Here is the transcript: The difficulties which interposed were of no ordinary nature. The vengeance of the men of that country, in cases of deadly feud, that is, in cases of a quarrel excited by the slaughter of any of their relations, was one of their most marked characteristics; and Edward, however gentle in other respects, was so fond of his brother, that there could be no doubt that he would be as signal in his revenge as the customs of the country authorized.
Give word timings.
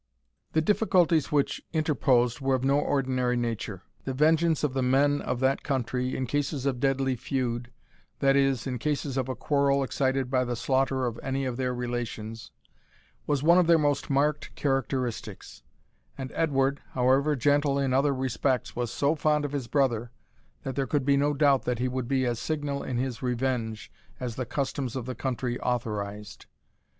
The 0.53 0.61
difficulties 0.61 1.31
which 1.31 1.61
interposed 1.73 2.41
were 2.41 2.55
of 2.55 2.63
no 2.63 2.79
ordinary 2.79 3.37
nature. 3.37 3.83
The 4.03 4.15
vengeance 4.15 4.63
of 4.63 4.73
the 4.73 4.81
men 4.81 5.21
of 5.21 5.39
that 5.41 5.61
country, 5.61 6.17
in 6.17 6.25
cases 6.25 6.65
of 6.65 6.79
deadly 6.79 7.15
feud, 7.15 7.69
that 8.17 8.35
is, 8.35 8.65
in 8.65 8.79
cases 8.79 9.15
of 9.15 9.29
a 9.29 9.35
quarrel 9.35 9.83
excited 9.83 10.31
by 10.31 10.43
the 10.43 10.55
slaughter 10.55 11.05
of 11.05 11.19
any 11.21 11.45
of 11.45 11.55
their 11.55 11.71
relations, 11.71 12.49
was 13.27 13.43
one 13.43 13.59
of 13.59 13.67
their 13.67 13.77
most 13.77 14.09
marked 14.09 14.55
characteristics; 14.55 15.61
and 16.17 16.31
Edward, 16.33 16.81
however 16.93 17.35
gentle 17.35 17.77
in 17.77 17.93
other 17.93 18.11
respects, 18.15 18.75
was 18.75 18.91
so 18.91 19.13
fond 19.13 19.45
of 19.45 19.51
his 19.51 19.67
brother, 19.67 20.09
that 20.63 20.75
there 20.75 20.87
could 20.87 21.05
be 21.05 21.15
no 21.15 21.31
doubt 21.35 21.61
that 21.65 21.77
he 21.77 21.87
would 21.87 22.07
be 22.07 22.25
as 22.25 22.39
signal 22.39 22.81
in 22.81 22.97
his 22.97 23.21
revenge 23.21 23.91
as 24.19 24.35
the 24.35 24.47
customs 24.47 24.95
of 24.95 25.05
the 25.05 25.13
country 25.13 25.59
authorized. 25.59 26.47